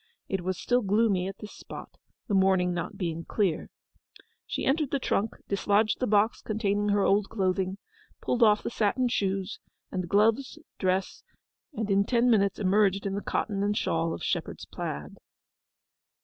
[0.27, 1.95] It was still gloomy at this spot,
[2.27, 3.69] the morning not being clear.
[4.47, 7.77] She entered the trunk, dislodged the box containing her old clothing,
[8.19, 9.59] pulled off the satin shoes,
[9.91, 11.21] and gloves, dress,
[11.71, 15.17] and in ten minutes emerged in the cotton and shawl of shepherd's plaid.